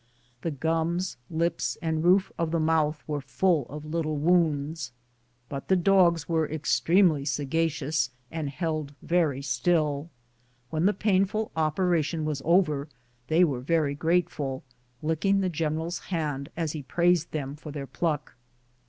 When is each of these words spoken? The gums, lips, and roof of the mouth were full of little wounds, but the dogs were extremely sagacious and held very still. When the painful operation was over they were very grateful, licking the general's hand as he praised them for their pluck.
The 0.41 0.49
gums, 0.49 1.17
lips, 1.29 1.77
and 1.79 2.03
roof 2.03 2.31
of 2.35 2.49
the 2.49 2.59
mouth 2.59 3.03
were 3.05 3.21
full 3.21 3.67
of 3.69 3.85
little 3.85 4.17
wounds, 4.17 4.91
but 5.47 5.67
the 5.67 5.75
dogs 5.75 6.27
were 6.27 6.49
extremely 6.49 7.23
sagacious 7.23 8.09
and 8.31 8.49
held 8.49 8.95
very 9.03 9.43
still. 9.43 10.09
When 10.71 10.87
the 10.87 10.93
painful 10.95 11.51
operation 11.55 12.25
was 12.25 12.41
over 12.43 12.87
they 13.27 13.43
were 13.43 13.61
very 13.61 13.93
grateful, 13.93 14.63
licking 15.03 15.41
the 15.41 15.49
general's 15.49 15.99
hand 15.99 16.49
as 16.57 16.71
he 16.71 16.81
praised 16.81 17.31
them 17.31 17.55
for 17.55 17.71
their 17.71 17.85
pluck. 17.85 18.33